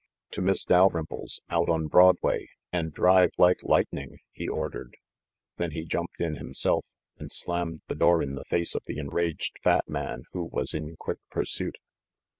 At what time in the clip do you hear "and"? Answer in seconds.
2.73-2.91, 7.19-7.31